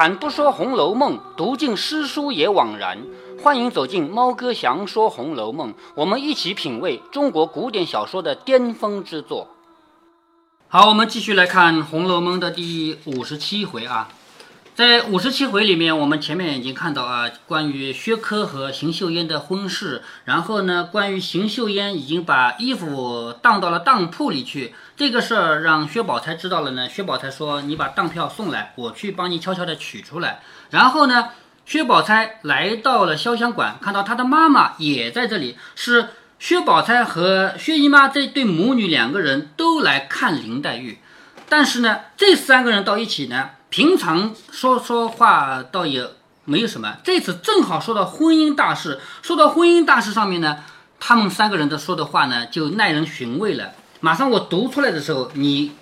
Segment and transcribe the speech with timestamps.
[0.00, 2.96] 开坛不说《红楼梦》，读尽诗书也枉然。
[3.42, 9.48] 欢迎走进猫哥祥说《红楼梦》，我们一起品味中国古典小说的巅峰之作。
[10.68, 14.08] 好，我们继续来看《红楼梦》的第五十七回啊。
[14.74, 26.86] 在五十七回里面，我们前面已经看到啊，关于薛科和邢岫烟的婚事，然后呢，关于邢岫烟已经把衣服当到了当铺里去，这个事儿让薛宝钗知道了呢。
[26.86, 31.30] 薛宝钗说：“你把当票送来，我去帮你悄悄的取出来。”然后呢，
[31.64, 40.98] 薛宝钗来到了潇湘馆，看到她的妈妈也在这里，是薛宝钗和薛姨妈这对母女两个人都来看林黛玉，
[41.48, 43.52] 但是呢，这三个人到一起呢。
[43.70, 46.06] 平常说说话倒也
[46.44, 50.58] 没有什么，这次正好说到婚姻大事，说到婚姻大事上面呢，
[50.98, 53.72] 他们三个人的说的话呢就耐人寻味了。
[54.00, 55.72] 马上我读出来的时候，你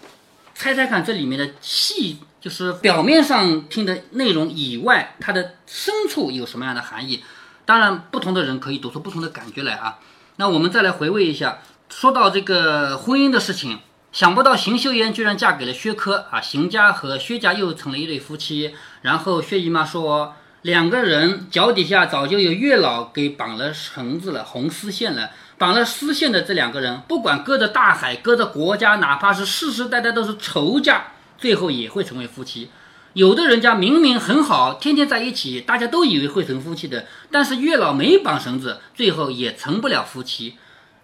[0.54, 7.22] 猜猜看这里面的细，就是表面上听的内容以外，它的深处有什么样的含义？
[7.64, 9.98] 当然，不同的人可以读出不同的感觉来啊。
[10.36, 13.80] 那我们再来回味一下，说到这个婚姻的事情。
[14.10, 16.40] 想不到邢岫烟居然嫁给了薛科啊！
[16.40, 18.74] 邢家和薛家又成了一对夫妻。
[19.02, 20.34] 然后薛姨妈说，
[20.68, 25.30] 两个人脚底下早就有月老给绑了绳子了，红丝线了。
[25.56, 31.06] 绑了丝线的这两个人，不管隔着大海，隔着国家，哪怕是世世代代都是仇家，
[31.38, 32.68] 最后也会成为夫妻。
[33.14, 40.58] 有的人家明明很好，天天在一起，大家都以为会成夫妻的，但是月老没绑绳子，最后也成不了夫妻。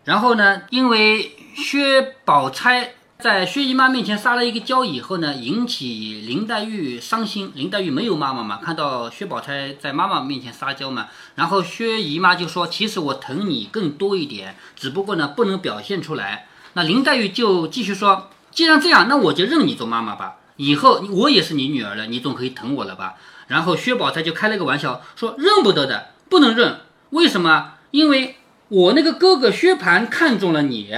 [0.05, 7.53] 然后呢，因为薛宝钗在薛姨妈面前撒了一个娇以后呢，引起林黛玉伤心。
[7.55, 11.07] 林黛玉没有妈妈嘛，看到薛宝钗在妈妈面前撒娇嘛，
[11.37, 23.15] 然后薛姨妈就说：“其实我疼你更多一点，只不过呢不能表现出来。”那林黛玉就继续说：“既然这样，那我就认你做妈妈吧，以后我也是你女儿了，你总可以疼我了吧？”
[23.47, 26.81] 然后薛宝钗就开了个玩笑说：“认不得的，不能认。
[27.11, 27.75] 为什么？
[27.93, 28.37] 因为。”
[28.69, 30.91] 我那个哥哥薛蟠看中了你，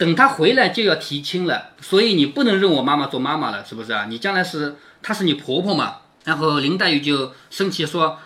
[0.00, 4.06] 等他回来就要提亲了，所以你不能认我妈妈做妈妈了，是不是啊？
[4.08, 5.96] 你将来是她是你婆婆嘛？
[6.24, 8.16] 然后林黛玉就生气说：“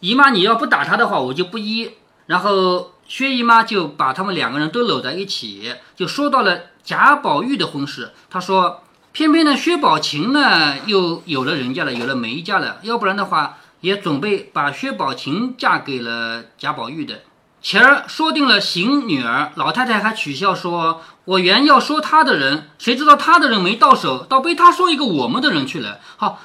[0.00, 1.90] 姨妈，你要不打她的话，我就不依。”
[2.24, 8.12] 然后薛姨妈就把他们两个人都搂在一起，就说到了贾宝玉的婚事。
[8.30, 8.82] 她说
[9.12, 17.20] ：“偏偏呢，薛宝琴呢又有了人家了，有了梅家了，要不然的话也准备把薛宝琴嫁给了贾宝玉的。”
[17.62, 26.40] 前儿说定了邢女儿，老太太还取笑说：“我原要说他的人，谁知道他的人没到手，倒被他说一个我们的人去了。”好，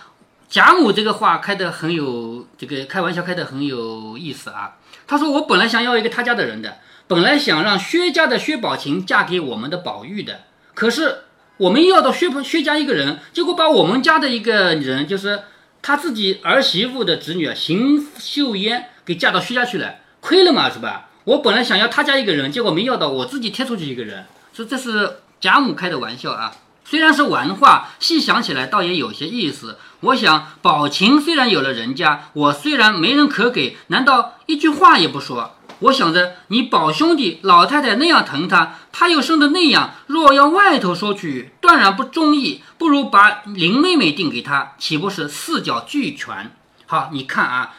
[0.49, 4.75] 贾母这个话开得很有这个开玩笑，开得很有意思啊。
[5.07, 10.41] 他说：“我本来想要一个他家的人的，本来想让薛家的薛宝琴嫁给我们的宝玉的，
[10.73, 11.19] 可是
[11.55, 15.43] 我们要到薛薛家一个人，结果把我们家的一个人，就是
[15.81, 21.05] 他自己儿媳妇的侄女邢岫烟，给嫁到薛家去了。”亏了嘛，是吧？
[21.25, 26.51] 我本来想要他家一个人，结果没要到，我自己贴出去一个人，说这是贾母开的玩笑啊。
[26.83, 29.77] 虽然是玩话，细想起来倒也有些意思。
[29.99, 35.51] 我想宝琴虽然有了人家，我虽然没人可给，难道一句话也不说？
[35.79, 42.63] 我想着你宝兄弟老太太那样疼他，他又生的那样，若要外头说去，断然不中意。
[42.79, 46.51] 不如把林妹妹定给他，岂不是四角俱全？
[46.87, 47.75] 好，你看啊。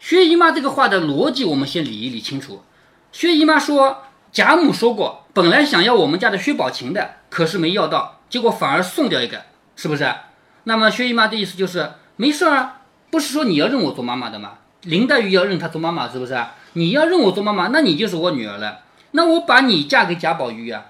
[0.00, 2.62] 薛姨妈这个话的逻辑，我们先理一理清楚。
[3.10, 9.42] 薛姨妈说，贾母说过，本来想要我们家的薛宝琴的，可是没要到，结果反而送掉一个，
[9.74, 10.14] 是不是？
[10.64, 14.58] 那么薛姨妈的意思就是，没事啊，不是说你要认我做妈妈的吗？
[14.82, 16.38] 林黛玉要认她做妈妈，是不是？
[16.74, 18.80] 你要认我做妈妈，那你就是我女儿了。
[19.10, 20.84] 那我把你嫁给贾宝玉呀，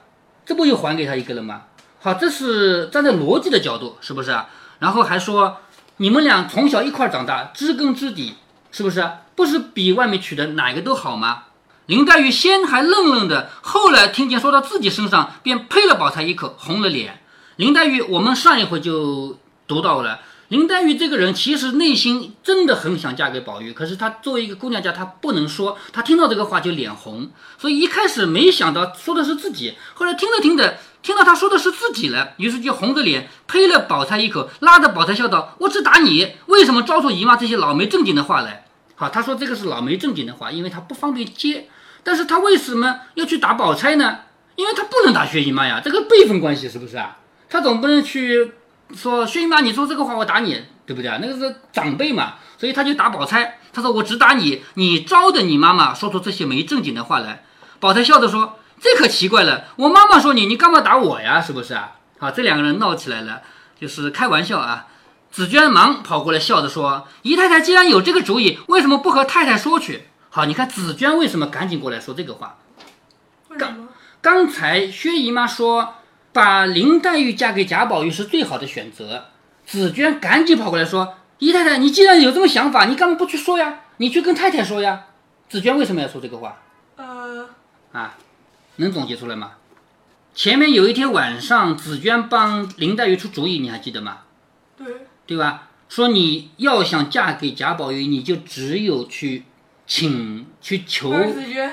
[0.44, 1.62] 这不又还给他一个了吗？
[2.00, 4.36] 好，这是站在逻辑的角度，是不是？
[4.80, 5.56] 然后还说，
[5.96, 8.34] 你们俩从小一块长大，知根知底。
[8.70, 11.44] 是不是不是比外面娶的哪个都好吗？
[11.86, 17.22] 林黛玉先还愣愣的，后来听见说到自己身上，便呸了宝钗一口，红了脸。
[17.56, 25.78] 林黛玉，我们上一回就读到了，林黛玉这个人其实内心真的很想嫁给宝玉，可是她作为一个姑娘家，她不能说。
[25.90, 30.76] 她听到这个话就脸红，所以一开始没想到说的是自己，后来听着听着，
[31.08, 41.66] 听到他说的是自己了，于是就红着脸呸了宝钗一口，拉着宝钗笑道：“我只打你，为什么招出姨妈这些老没正经的话来？”好，他说这个是老没正经的话，因为他不方便接。
[42.02, 44.18] 但是他为什么要去打宝钗呢？
[44.56, 47.16] 因为他不能打薛姨妈呀，这个辈分关系是不是啊？
[47.48, 48.52] 他总不能去
[48.94, 51.18] 说薛姨妈，你说这个话我打你，对不对啊？
[51.22, 53.58] 那个是长辈嘛，所以他就打宝钗。
[53.72, 57.44] 他说我只打你，你招的你妈妈说出这些没正经的话来。
[57.80, 61.40] 宝钗笑着说：“这可奇怪了，我妈妈说你，你干嘛打我呀？
[61.40, 63.42] 是不是啊？”好，这两个人闹起来了，
[63.78, 64.86] 就是开玩笑啊。
[65.30, 72.56] 紫娟忙跑过来笑着说：“姨太太既然有这个主意，为什么不和太太说去？”好，你看紫娟为什么赶紧过来说这个话？
[73.48, 73.88] 为什么？
[74.20, 75.94] 刚才薛姨妈说
[76.32, 79.26] 把林黛玉嫁给贾宝玉是最好的选择，
[79.64, 83.80] 紫娟赶紧跑过来说：“姨太太，你既然有这么想法，你干嘛不去说呀？
[83.98, 85.04] 你去跟太太说呀。”
[85.48, 86.56] 紫娟为什么要说这个话？
[86.96, 87.48] 呃，
[87.92, 88.16] 啊，
[88.78, 89.52] 能总结出来吗？
[90.34, 94.18] 前面有一天晚上，紫娟帮林黛玉出主意，你还记得吗？
[94.76, 94.86] 对，
[95.26, 95.68] 对吧？
[95.88, 99.44] 说你要想嫁给贾宝玉，你就只有去
[99.86, 101.10] 请去求。
[101.32, 101.72] 紫娟，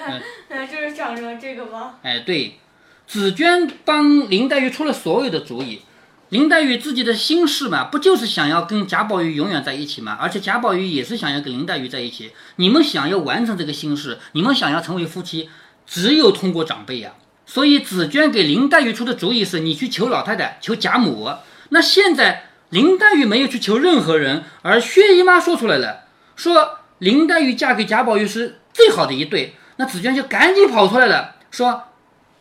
[0.71, 1.95] 就是想着这个吗？
[2.01, 2.57] 哎，对，
[3.05, 5.81] 紫娟帮林黛玉出了所有的主意。
[6.29, 10.17] 林黛玉自己的心事嘛，不就是想要跟贾宝玉永远在一起吗？
[10.19, 12.31] 而且贾宝玉也是想要跟林黛玉在一起。
[12.55, 15.49] 你们想要完成这个心事，你们想要成为夫妻，
[15.85, 17.13] 只有通过长辈呀。
[17.45, 21.29] 所以紫娟给林黛玉出的主意是，你去求老太太，求贾母。
[21.69, 26.05] 那现在林黛玉没有去求任何人，而薛姨妈说出来了，
[26.35, 29.55] 说林黛玉嫁给贾宝玉是最好的一对。
[29.77, 31.83] 那紫娟就赶紧跑出来了，说：“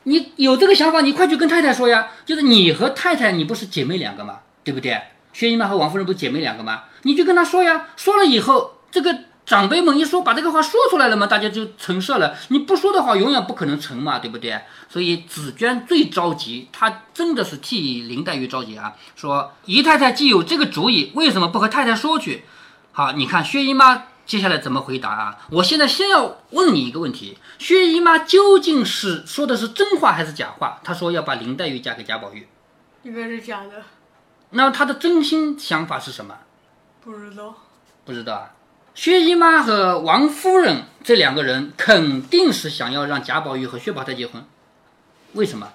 [0.04, 2.08] 你有这个想法，你快去跟太太说呀。
[2.24, 4.38] 就是你和太太，你不是姐妹两个吗？
[4.62, 4.98] 对不对？
[5.32, 6.84] 薛姨妈和王夫人不是姐妹两个吗？
[7.02, 7.88] 你去跟她说呀。
[7.96, 12.34] 说了以后，这个长辈们一说，把这个话说出来了嘛，大家就成事了。
[12.48, 14.58] 你不说的话，永远不可能成嘛，对不对？
[14.88, 18.94] 所以紫娟最着急，她真的是替林黛玉着急啊。
[19.14, 22.44] 说姨太太既有这个主意，为什么不和太太说去？
[22.92, 25.36] 好，你看薛姨妈接下来怎么回答啊？
[25.50, 30.80] 我现在先要问你一个问题：薛姨妈究竟是说的是真话还是假话？
[30.82, 32.48] 她说要把林黛玉嫁给贾宝玉，
[33.02, 33.82] 应该是假的，
[34.50, 36.34] 那她的真心想法是什么？
[37.02, 37.54] 不知道。
[38.06, 38.53] 不知道啊。
[38.94, 44.44] 薛姨妈和王夫人这两个人肯定是想要让贾宝玉和薛宝钗结婚，
[45.32, 45.72] 为什么？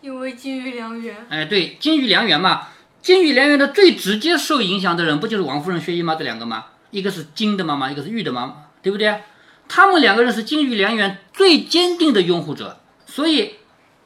[0.00, 2.68] 因为金玉良缘，哎，对，金玉良缘嘛，
[3.00, 6.66] 金玉良缘的最直接受影响的人不就是王夫人、薛姨妈这两个吗？
[6.90, 9.22] 一个是金的妈妈，一个是玉的妈妈，对不对？
[9.68, 13.54] 他们两个人是金玉良缘最坚定的拥护者，所以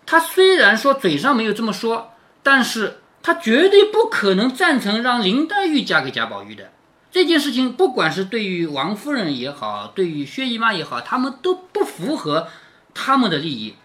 [0.05, 2.13] 他虽然说嘴上没有这么说，
[2.43, 6.71] 但是他绝对不可能赞成让林黛玉嫁给贾宝玉的
[7.15, 7.75] 这件事情。
[7.75, 12.49] 不管是对于王夫人也好，对于薛姨妈也好，他们都不符合
[12.93, 13.77] 他们的利益，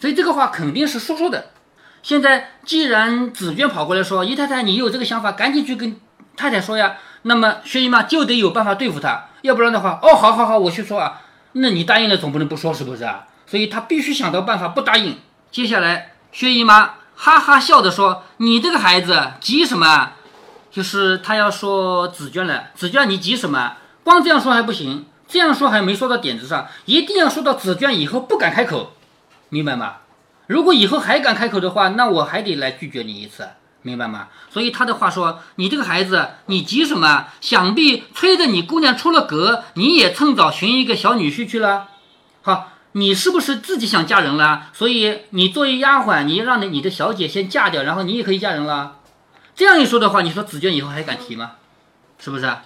[0.00, 1.52] 所以这个话肯定是说说的。
[2.02, 5.96] 现在既然紫娟跑过来说：“姨太太，你有这个想法，赶紧去跟
[6.36, 11.22] 太太说呀。”那么薛姨妈就得有办法对付他，要不然的话，哦，好好好，我去说啊。
[11.52, 13.28] 那你答应了，总不能不说，是不是啊？
[13.46, 15.16] 所以他必须想到办法不答应。
[15.52, 20.14] 接下来，薛姨妈哈哈笑着说：“你这个孩子急什么？
[20.74, 22.64] 就是他要说紫娟了。
[22.74, 23.76] 紫娟，你急什么？
[24.02, 28.94] 光这样说还不行，这样说还没说到点子上，一定要说到紫娟以后不敢开口，
[29.50, 29.98] 明白吗？
[30.48, 33.50] 如果以后还敢开口的话，那我还得来拒绝你一次，
[33.82, 34.26] 明白吗？
[34.50, 37.28] 所以他的话说：“你这个孩子，你急什么？
[37.40, 41.86] 想必催着你姑娘出了阁，你也趁早寻一个小女婿去了。
[42.42, 44.70] 好，你是不是自己想嫁人了？
[44.72, 48.96] 所以你作为丫鬟，你让你你的小姐先嫁掉，然后你也可以嫁人了。
[49.54, 51.52] 这样一说的话，你说紫娟以后还敢提吗？
[52.18, 52.56] 是不是？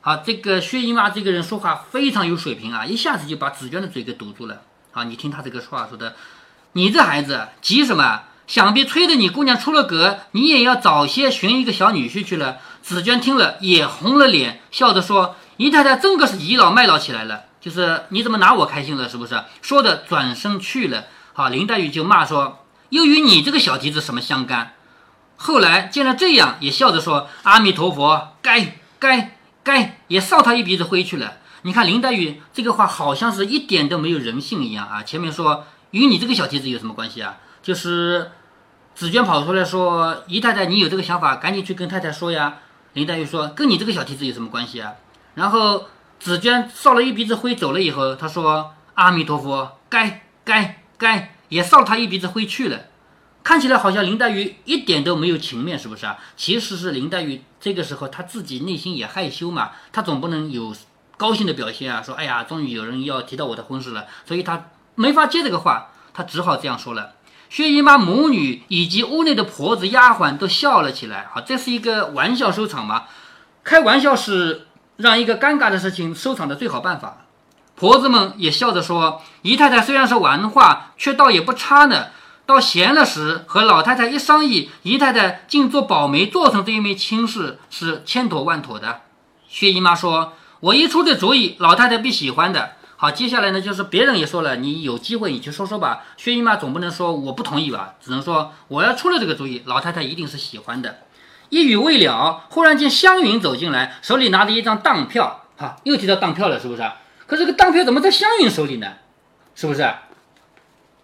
[0.00, 4.62] 好，这个薛姨妈这个人说话非常有水平啊，一下子就把紫娟的嘴给堵住了。
[4.92, 6.14] 好，你听她这个话说的。”
[6.72, 8.22] 你这孩子急什么？
[8.46, 12.58] 想必催着你姑娘出了阁，你也要早些寻一个小女婿去了。
[12.82, 19.08] 紫娟听了也红了脸，笑着说：“姨太太真个是倚老卖老起来了，就是你怎么拿我开心了？
[19.08, 21.06] 是不是？”说着转身去了。
[21.32, 24.74] 好，林黛玉就骂说：“又与你这个小蹄子什么相干？”
[25.38, 35.02] 后来见了这样，也笑着说：“阿弥陀佛，该该该，也扫他一鼻子灰去了。”你看林黛玉这个话好像是一点都没有人性一样啊！
[35.02, 35.64] 前面说。
[35.92, 37.38] 与你这个小蹄子有什么关系啊？
[37.62, 38.30] 就是
[38.94, 42.58] 紫娟跑出来说：“姨太太，你有这个想法，赶紧去跟太太说呀。”
[42.92, 44.92] 林黛玉说：“跟你这个小蹄子有什么关系啊？”
[45.34, 45.86] 然后
[46.20, 52.80] 紫娟扫了一鼻子灰走了以后，她说：“阿弥陀佛，该该该，也扫他一鼻子灰去了。”
[53.48, 56.18] 看起来好像林黛玉一点都没有情面，是不是啊？
[56.36, 60.76] 其实是林黛玉这个时候她自己内心也害羞嘛，她总不能有
[61.16, 64.66] 高兴的表现啊，说：“哎呀，终于有人要提到我的婚事了。”所以她。
[64.96, 67.12] 没法接这个话，她只好这样说了。
[67.48, 71.28] 薛姨妈母女以及屋内的婆子丫鬟都笑了起来。
[71.32, 73.04] 好，这是一个玩笑收场嘛？
[73.64, 74.66] 开玩笑是
[74.98, 77.24] 让一个尴尬的事情收场的最好办法。
[77.76, 82.08] 婆子们也笑着说：“姨太太虽然是玩话，却倒也不差呢。
[82.48, 89.02] 到闲了时，和老太太一商议，姨太太竟做保媒，做成这一枚亲事，是千妥万妥的。”
[89.46, 96.04] 薛姨妈说：“我一出这主意，老太太必喜欢的。”好，接下来呢，就是别人也说了，你有机会你去说说吧。
[96.16, 101.00] 薛姨妈总不能说我不同意吧，只能说我要出了这个主意，老太太一定是喜欢的。
[101.50, 106.82] 一语未了，忽然间湘云走进来，手里拿着一张当票，哈，又提到当票了，是不是？
[107.26, 108.86] 可这个当票怎么在湘云手里呢？
[109.54, 109.86] 是不是？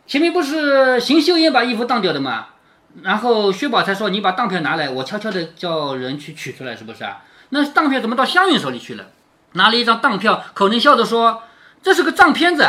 [0.07, 2.47] 前面不是邢岫烟把衣服当掉的吗？
[3.03, 7.23] 然后薛宝钗说：“你把当票拿来，我悄悄的叫人去取出来，是不是啊？
[7.49, 9.07] 那当票怎么到湘云手里去了？
[9.55, 11.43] 拿了一张当票，口内笑着说
[11.83, 12.69] ：‘这是个账片子，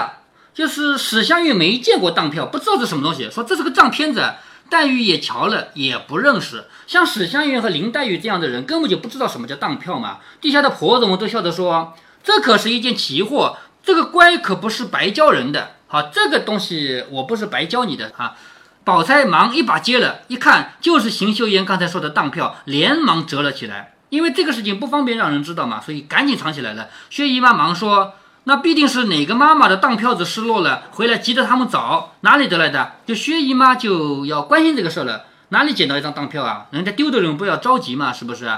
[0.53, 3.29] 就是史湘云没见过当票，不知道是什么东西。
[3.29, 4.33] 说这是个账片子。’
[4.67, 6.65] 黛玉也瞧了，也不认识。
[6.87, 10.17] 像史湘云和林黛玉这样的人，根本就不知道什么叫当票嘛。
[10.41, 18.35] 地下的婆子们都笑着说：‘这可是一件奇货，这个乖可不是白教人的。’好，这个东西我不是白教你的啊。”
[18.83, 23.93] 宝钗忙一把接了，一看就是邢岫烟刚才说的当票，连忙折了起来。
[24.09, 26.89] 因为这个事情不方便让人知道嘛，所以赶紧藏起来了。
[27.09, 28.11] 薛姨妈忙说
[28.43, 36.65] ：“那必定是哪个妈妈的当票子失落了，回来急着他们找，哪里得来的？”就薛姨妈就要关心这个事了，哪里捡到一张当票啊？
[36.71, 38.51] 人家丢的人不要着急嘛，是不是？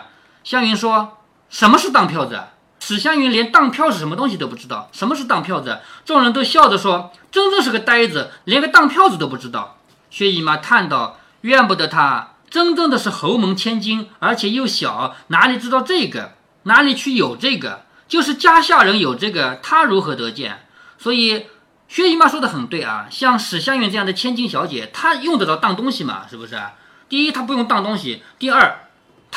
[0.43, 1.19] 湘云说
[1.51, 2.39] ：“什么是当票子？”
[2.87, 4.89] 史湘云连当票是什么东西都不知道。
[4.93, 5.81] 什么是当票子？
[6.05, 9.79] 众人都笑着说：“真正是个呆子，连个当票子都不知道。”
[10.09, 16.35] 薛姨妈叹道：“怨不得他，真正的是侯门千金，而且又小，哪里知道这个？
[16.63, 17.81] 哪里去有这个？
[18.07, 20.65] 就是家下人有这个，他如何得见？
[20.97, 21.47] 所以
[21.89, 26.25] 薛姨妈说的很对啊，像史湘云这样的千金小姐，她用得着当东西吗？
[26.29, 26.57] 是不是？
[27.09, 28.86] 第一，她不用当东西；第二，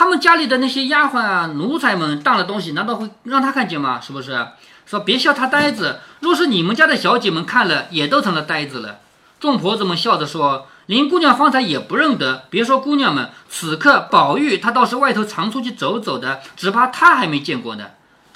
[0.01, 4.01] 他们家里的那些丫鬟啊、奴才们当了东西，难道会让他看见吗？
[4.01, 4.47] 是不是？
[4.87, 9.01] 说别笑他呆子，若是你们家的小姐们看了，也都成了呆子了。”
[9.39, 17.89] 众婆子们笑着说：“林姑娘方才也不认得，别说姑娘们，此刻宝玉他倒是外头常出去走走的，只怕他还没见过呢。”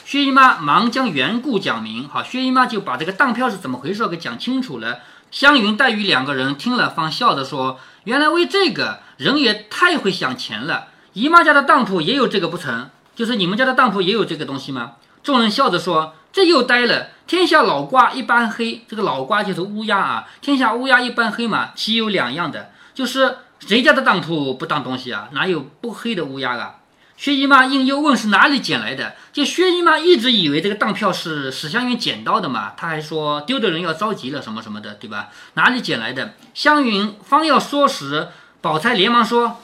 [0.05, 4.99] 薛姨妈忙将缘故讲明，好，薛姨妈就把这个当票是怎么回事给讲清楚了。
[5.31, 10.89] 湘云、黛玉两个人听了，方笑着说：“原来为这个人也太会想钱了。
[11.15, 12.91] 姨妈家的当铺也有这个不成？
[13.17, 14.93] 就是你们家的当铺也有这个东西吗？”
[15.25, 16.15] 众人笑着说。
[16.35, 17.11] 这又呆了。
[17.29, 20.27] 天下老瓜一般黑，这个老瓜就是乌鸦啊。
[20.41, 22.73] 天下乌鸦一般黑嘛，岂有两样的？
[22.93, 25.29] 就是谁家的当铺不当东西啊？
[25.31, 26.81] 哪有不黑的乌鸦啊？
[27.17, 29.15] 薛姨妈应又问是哪里捡来的。
[29.33, 35.29] 就薛姨妈一直以为这个当票是史湘云捡到的嘛，她还说丢的人要着急了什么什么的，对吧？
[35.55, 36.35] 哪里捡来的？
[36.53, 38.27] 湘云方要说时，
[38.61, 39.61] 宝钗连忙说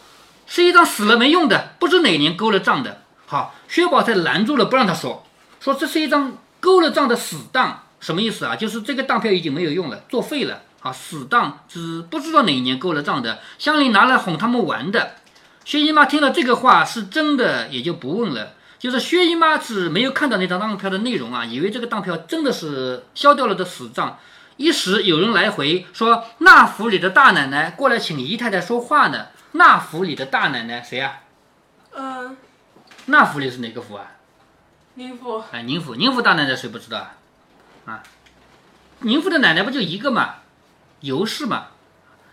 [0.50, 3.00] 是一张死了没用的，不知哪年勾了账的。
[3.25, 5.25] 好，薛宝钗拦住了，不让他说，
[5.61, 6.37] 说这是一张。
[6.62, 8.54] 勾了账的死当什么意思啊？
[8.54, 10.92] 就是这个当票已经没有用了，作废了啊！
[10.92, 15.12] 死当是不知道哪一年勾了账的，香菱拿来哄他们玩的。
[15.64, 18.52] 薛姨妈听了这个话是真的，也就不问了。
[18.78, 24.19] 就是薛姨妈是没有看到那张当票的内容啊，以为这个当票真的是消掉了的死账。
[24.59, 29.28] 一时有人来回说，那府里的大奶奶过来请姨太太说话呢。
[29.52, 31.21] 那府里的大奶奶谁啊？
[31.92, 32.37] 嗯，
[33.07, 34.12] 那府里是哪个府啊？
[34.95, 37.14] 宁府哎，宁府，宁府大奶奶谁不知道啊？
[37.87, 38.02] 啊，
[39.00, 40.37] 宁府的奶奶不就一个嘛，
[41.00, 41.69] 尤氏嘛。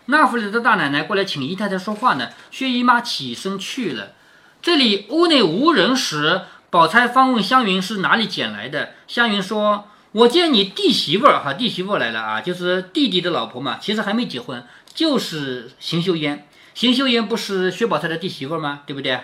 [0.05, 2.29] 那府里的大奶奶过来请姨太太说话呢。
[2.49, 4.13] 薛姨妈起身去了。
[4.61, 8.93] 这里屋内无人时，宝钗方问湘云是哪里捡来的。
[9.07, 16.47] 湘云说：“我见你弟媳妇儿哈，弟媳妇来了啊，就是弟弟的老婆嘛，其实还没结婚，就是邢岫烟。
[16.77, 18.81] 邢岫烟不是薛宝钗的弟媳妇吗？
[18.85, 19.19] 对不对？”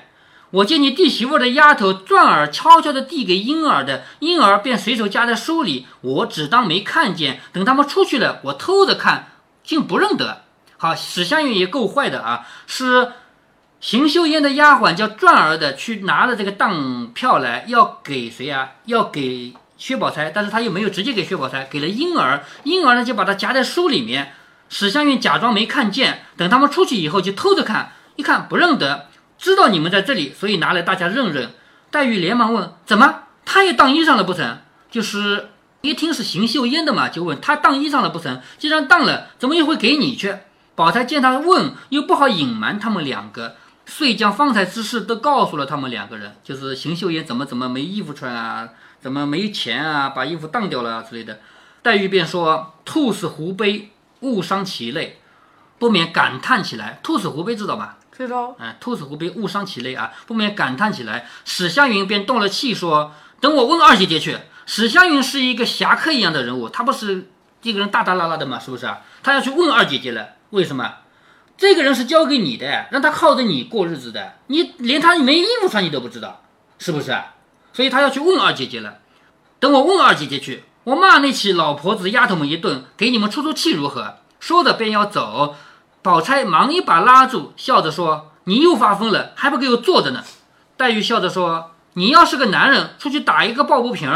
[0.50, 7.42] 我见你弟媳妇的丫头转儿悄悄地递给婴儿的，婴儿便随手夹在书里，我只当没看见。
[7.52, 9.34] 等他们出去了，我偷着看，
[9.64, 10.46] 竟不认得。
[10.78, 13.12] 好，史湘云也够坏的啊，是
[13.80, 18.72] 邢岫烟的丫鬟叫转儿的去拿了这个当票来，要给谁啊？
[18.86, 24.34] 要给薛宝钗，但是他又没有直接给薛宝钗，给了婴儿，婴儿呢就把它夹在书里面。
[24.70, 29.08] 史湘云假装没看见，等他们出去以后就偷着看，一看不认得。
[29.38, 31.52] 知道你们在这里，所以拿来大家认认。
[31.92, 35.50] 黛玉连忙问：“怎么，他也当衣裳了不成？”就是
[35.82, 38.42] 一听是邢岫烟的嘛，就问他当衣裳了不成？
[38.58, 40.36] 既然当了，怎么又会给你去？
[40.76, 46.36] 宝钗见他问，又不好隐瞒他们两个，遂将方才之事都告诉了他们两个人。
[46.44, 48.70] 就是邢岫烟怎么怎么没衣服穿啊，
[49.02, 51.40] 怎么没钱啊，把衣服当掉了啊之类的。
[51.82, 53.92] 黛玉便说：“兔死狐悲，
[54.24, 55.20] 误伤其类，
[55.78, 57.00] 不免感叹起来。
[57.04, 61.28] 兔死狐悲，知道吧？”知道，哎，兔死狐悲，误伤其类啊，不免感叹起来。
[61.46, 63.12] 史湘云便动了气，说
[63.42, 67.32] ：“等我问二姐姐去。”史湘云是一个侠客一样的人物，他不是
[67.64, 69.02] 一个人大大拉拉的嘛，是不是啊？
[69.24, 70.94] 他要去问二姐姐了，为什么？
[71.58, 76.44] 这个人是交给你的，让他靠着你过日子的，你连他没衣服穿你都不知道，
[76.78, 77.16] 是不是？
[77.74, 79.00] 所以他要去问二姐姐了。
[79.60, 84.16] 等我问二姐姐去，我骂那起老婆子丫头们一顿，给你们出出气如何？
[84.40, 85.56] 说着便要走。
[86.02, 90.22] 宝钗忙一把拉住，笑着说：“你又发疯了，还不给我坐着呢？”
[90.76, 94.12] 黛玉笑着说：“你要是个男人，出去打一个抱不平，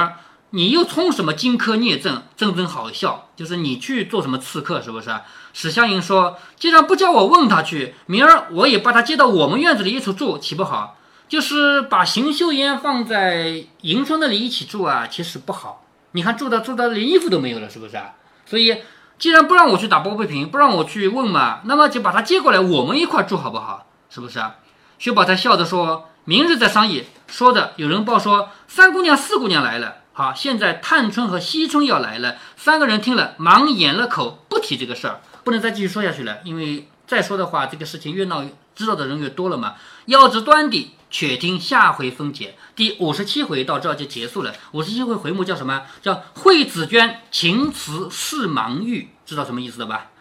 [0.49, 2.23] 你又充什么荆轲聂政？
[2.35, 5.09] 真真好笑，就是你去做什么刺客，是不是？”
[5.53, 10.97] 史湘云说：“既然不叫我问他去，明儿我也把他接到我们院子里一处住，岂不好？
[11.29, 15.85] 就是把邢岫烟放在迎春那里一起住啊，其实不好。
[16.11, 18.13] 你看住的住的连衣服都没有了，是不是啊？
[18.45, 18.81] 所以，
[19.19, 23.87] 既然不让我去打抱不平，不让我去问嘛，那么就把他接过来，我们一块住好不好？
[24.09, 24.55] 是不是啊？”
[24.99, 26.09] 薛宝钗笑着说。
[26.29, 27.05] 明日再商议。
[27.27, 29.99] 说着，有人报说三姑娘、四姑娘来了。
[30.11, 32.35] 好，现在探春和惜春要来了。
[32.57, 35.21] 三个人听了，忙掩了口，不提这个事儿。
[35.45, 38.43] 不能再继续说下去了，因为再说的话，这个事情越闹，
[38.75, 39.75] 知道的人越多了嘛。
[40.07, 42.55] 要知端底，且听下回分解。
[42.75, 44.53] 第五十七回到这就结束了。
[44.71, 45.83] 五十七回回目叫什么？
[46.01, 50.11] 叫惠子娟情辞是盲玉，知道什么意思了吧？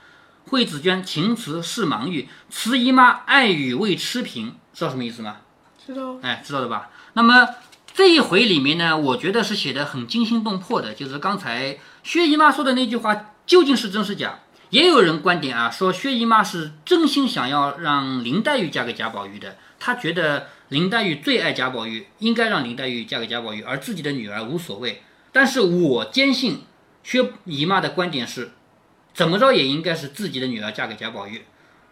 [0.48, 5.38] 惠子娟情辞是盲玉，慈姨妈爱语未吃平，知道什么意思吗？
[5.84, 6.90] 知道，哎，知道的吧？
[7.14, 7.48] 那么
[7.92, 14.38] 这一回里面呢，我觉得是写的很惊心动魄的，就是刚才薛姨妈说的那句话究竟是真是假？
[14.70, 25.02] 也有人观点啊，说薛姨妈是真心想要让林黛玉嫁给贾宝玉的，她觉得林黛玉最爱贾宝玉，应该让林黛玉嫁给贾宝玉，而自己的女儿无所谓。
[25.32, 26.62] 但是我坚信
[27.02, 28.52] 薛姨妈的观点是，
[29.14, 31.44] 怎么着也应该是自己的女儿嫁给贾宝玉。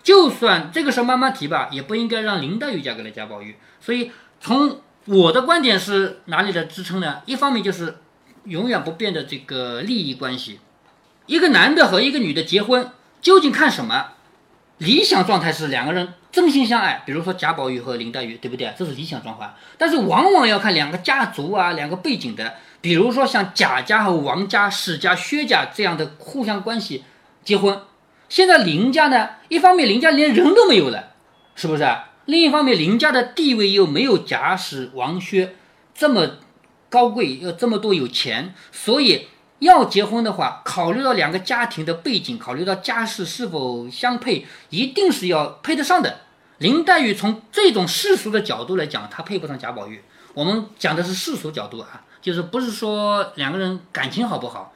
[0.02, 3.56] 就算这个事慢慢提吧，也不应该让林黛玉嫁给了贾宝玉。
[3.80, 4.10] 所以，
[4.40, 7.22] 从我的观点是哪里的支撑呢？
[7.26, 7.98] 一方面就是
[8.44, 10.60] 永远不变的这个利益关系，
[11.26, 14.12] 一个男的和一个女的结婚，究竟看什么？
[14.78, 18.74] 理想状态是两个人真心相爱，比如说贾宝玉和林黛玉，对不对？
[18.76, 19.54] 这是理想状况。
[19.78, 27.04] 但是往往要看两个家族啊，两个背景的，比如说像贾家和王家、史家、薛家这样的互相关系
[27.44, 27.80] 结婚。
[28.28, 31.12] 现在林家呢，一方面林家连人都没有了，
[31.54, 31.86] 是不是？
[32.24, 35.54] 另一方面，林家的地位又没有贾史王薛
[35.94, 36.38] 这么
[36.88, 39.28] 高贵，又这么多有钱，所以
[39.60, 46.23] 要结婚的话，考虑到两个家庭的背景，考虑到家世是否相配，一定是要配得上的。
[46.64, 50.02] 林黛玉从这种世俗的角度来讲，她配不上贾宝玉。
[50.32, 54.72] 我们讲的是世俗角度啊，就是不是说两个人感情好不好，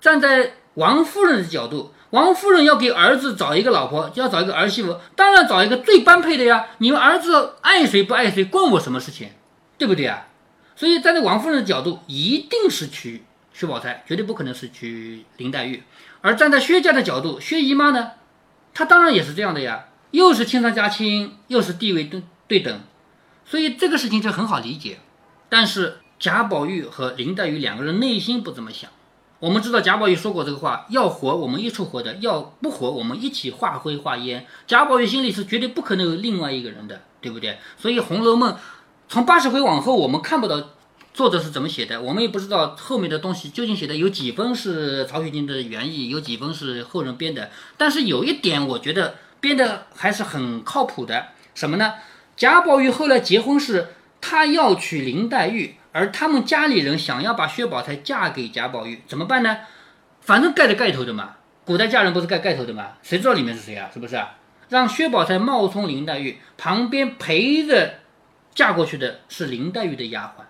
[0.00, 1.92] 站在王夫人的角度。
[2.10, 6.66] 王夫人要给儿子找一个老婆，就要找一个儿媳妇，当然找一个最般配的呀。
[6.78, 9.30] 你们儿子爱谁不爱谁，关我什么事情，
[9.76, 10.28] 对不对啊？
[10.76, 15.82] 所以站在王夫人的角度，一定是娶薛宝钗，绝对不可能是娶林黛玉。
[16.20, 18.12] 而站在薛家的角度，薛姨妈呢，
[18.72, 22.80] 她当然也是这样的呀，又是亲上加亲，又是地位对对等，
[23.44, 25.00] 所以这个事情就很好理解。
[25.48, 28.88] 但是贾宝玉和林黛玉两个人内心不怎么想。
[29.40, 34.46] 我们知道贾宝玉说过这个话：要活我们一处活的，要不活我们一起化灰化烟。
[34.68, 37.58] 贾宝玉心里是绝对不可能有另外一个人的，对不对？
[37.76, 38.52] 所以《红楼梦》
[39.08, 40.70] 从八十回往后，我们看不到
[41.12, 47.50] 作者是怎么写的，我们也不知道后面的东西究竟写的有几分是曹雪芹的原意，有几分是后人编的。
[47.76, 51.92] 但是有一点，我觉得编的还是很靠谱的，什么呢？
[52.34, 53.88] 贾宝玉后来结婚是，
[54.22, 55.74] 他要娶林黛玉。
[55.92, 59.58] 而他们家里人想要把薛宝钗嫁给贾宝玉，怎么办呢？
[60.22, 63.90] 反正盖着盖头的嘛，古代嫁人不是盖盖头的嘛，谁知道里面是谁啊？
[63.92, 64.20] 是不是？
[64.70, 68.00] 让薛宝钗冒充林黛玉，旁边陪着
[68.54, 70.42] 嫁过去的是林黛玉的丫鬟，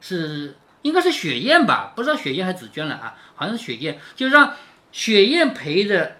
[0.00, 1.92] 是应该是雪雁吧？
[1.96, 3.16] 不知道雪雁还是紫娟了啊？
[3.36, 4.52] 好像是雪雁，就让
[4.92, 6.16] 雪雁陪着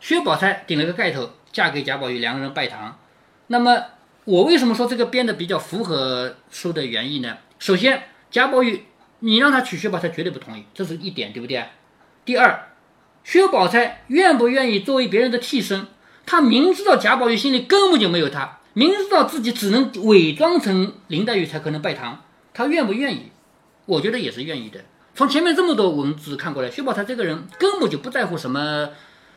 [0.00, 2.98] 薛宝钗顶了个盖头，嫁给贾宝玉，两个人拜堂。
[3.46, 3.82] 那么
[4.26, 7.38] 我为什么说这个编的比较符合书的原意呢？
[7.58, 8.84] 首先，贾宝玉，
[9.20, 11.64] 你让他娶薛宝钗，绝对不同意，这是一点，对不对？
[12.26, 12.68] 第二，
[13.24, 15.86] 薛宝钗愿不愿意作为别人的替身？
[16.26, 23.32] 他明知道贾宝玉心里根本就没有他，明知道自己只能伪装成林黛玉才可能拜堂，他愿不愿意？
[23.86, 24.80] 我觉得也是愿意的。
[25.14, 28.90] 从前面这么多文字看过来，薛宝钗这个人根本就不在乎什么，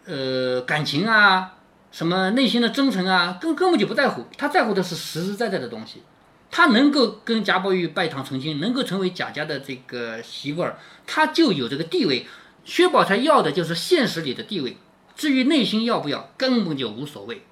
[0.06, 1.54] 呃，感情啊，
[1.92, 6.04] 什么内心的真诚啊，根根本就不在乎，他在乎的是实实在在的东西。
[6.52, 12.26] 他能够跟贾宝玉拜堂成亲，能够成为贾家的这个媳妇儿，他就有这个地位。
[12.66, 14.78] 薛宝钗要的就是现实里的地位，
[15.16, 17.44] 至于内心要不要，根本就无所谓。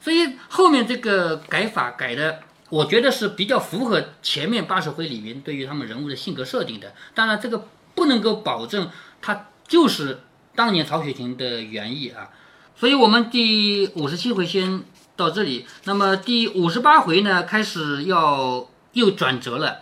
[0.00, 6.94] 所以后面这个改法改的，我觉得是比较符合前面八十回里面对于他们人物的性格设定的。
[7.14, 8.90] 当然，这个不能够保证
[9.22, 10.20] 他就是
[10.54, 12.28] 当年曹雪芹的原意啊。
[12.76, 14.82] 所以我们第五十七回先。
[15.16, 19.68] 到这里，那么第五十八回呢，开始要又转折了。《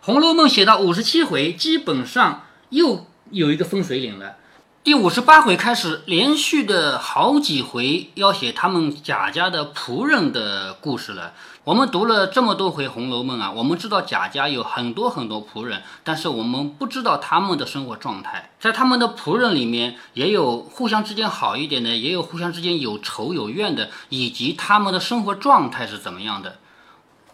[0.00, 4.36] 红楼梦》写到五十七回，基本上又有一个分水岭了。
[4.84, 11.34] 第五十八回开始，连续的好几回要写他们贾家的仆人的故事了。
[11.66, 18.52] 我们读了这么多回《红楼梦》啊，我们知道贾家有很多很多仆人，但是我们不知道他们的生活状态。
[18.60, 26.58] 在他们的仆人里面，也有互相之间好一点的，也有互相之间有仇有怨的，以及他们的生活状态是怎么样的。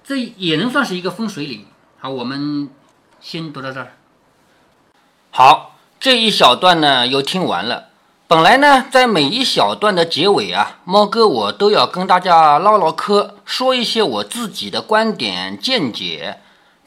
[0.03, 1.67] 这也能算是一个分水岭。
[1.99, 2.71] 好，我们
[3.21, 3.93] 先读到这儿。
[5.31, 5.69] 好。
[6.01, 7.91] 这一小段呢，又听完了。
[8.35, 16.39] 本来呢，在每一小段的结尾啊，猫哥我都要跟大家唠唠嗑，说一些我自己的观点见解。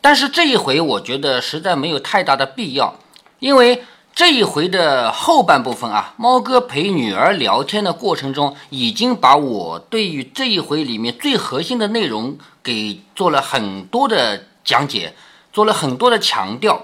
[0.02, 2.96] 但是这一回，我觉得实在没有太大的必要，
[3.38, 3.84] 因为
[4.16, 15.14] 这一回的后半部分啊，猫哥陪女儿聊天的过程中，已经把我对于这一回里面最核心的内容给做了很多的讲解，
[15.54, 16.82] 做了很多的强调，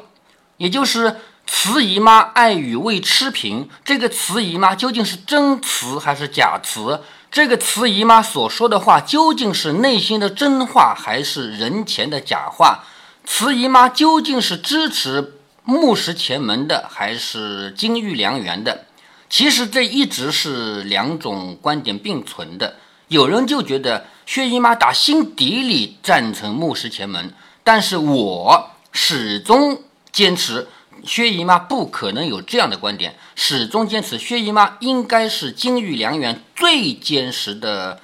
[0.57, 1.15] 也就是。
[1.53, 7.01] 慈姨妈爱与未持平，这个慈姨妈究竟是真慈还是假慈？
[7.29, 12.85] 这个慈姨妈所说的话究竟是内心的真话还是人前的假话？
[13.25, 15.33] 慈姨妈究竟是支持
[15.65, 18.85] 木石前门的还是金玉良缘的？
[19.29, 22.77] 其实这一直是两种观点并存的。
[23.09, 29.83] 有人就觉得薛姨妈打心底里赞成木石前门，但是我始终
[30.13, 30.69] 坚持。
[31.03, 37.99] 薛姨妈不可能有这样的观点，始终坚持薛姨妈应该是金玉良缘最坚实的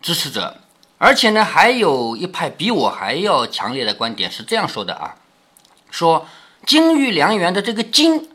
[0.00, 0.56] 支持者，
[0.98, 5.16] 而且呢，还有一派比我还要强烈的观点是这样说的啊，
[5.90, 6.26] 说
[6.64, 8.28] 金玉良缘的这个金，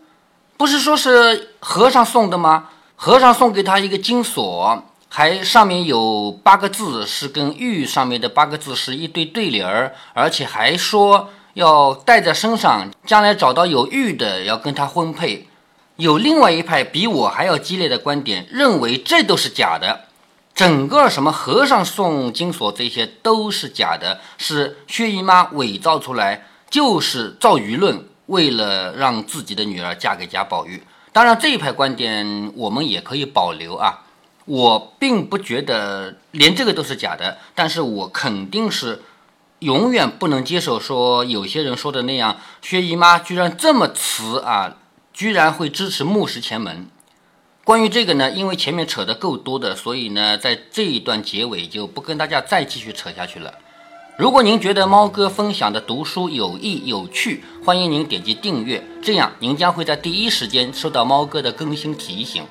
[0.58, 2.70] 不是说是和尚送的吗？
[2.96, 11.30] 和尚送给他一个金锁，还上面有八个字，是跟玉上面的八个字是一对对联儿，而且还说。
[11.54, 15.48] 要带在身上，将来找到有玉的，要跟他婚配。
[15.98, 20.06] 有另外一派比我还要激烈的观点，认为这都是假的，
[20.56, 30.82] 整个什么和尚送金锁这些都是假的，是薛姨妈伪造出来，就是造舆论，为了让自己的女儿嫁给贾宝玉。
[31.12, 34.02] 当然，这一派观点我们也可以保留啊，
[34.46, 39.04] 我并不觉得连这个都是假的，但是我肯定是。
[39.64, 44.76] 永远不能接受说有些人说的那样，薛姨妈居然这么慈啊，
[45.14, 46.88] 居然会支持木石前门。
[47.64, 53.54] 关于这个呢，因为前面扯得够多的，所以呢，在这一段结尾就不跟大家再继续扯下去了。
[54.18, 62.44] 如果您觉得猫哥分享的读书有益有趣，欢迎您点击订阅，这样您将会在第一时间收到猫哥的更新提醒。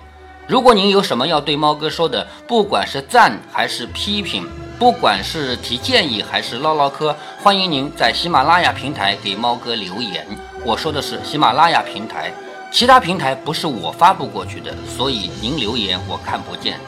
[0.49, 4.47] 如果您有什么要对猫哥说的，不管是赞还是批评。
[4.77, 10.27] 不管是提建议还是唠唠嗑，欢迎您在喜马拉雅平台给猫哥留言。
[10.65, 12.33] 我说的是喜马拉雅平台，
[12.73, 16.81] 其他平台不是我发布过去的，所以您留言我看不见。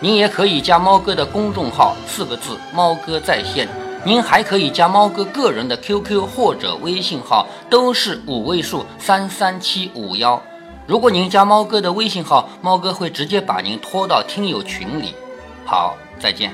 [0.00, 3.68] 您也可以加猫哥的公众号，四个字“猫哥在线”。
[4.04, 10.42] 您还可以加猫哥个人的 QQ 或者微信号，都是五位数三三七五幺。
[10.92, 15.14] 如果您加猫哥的微信号，猫哥会直接把您拖到听友群里。
[15.64, 16.52] 好，再见。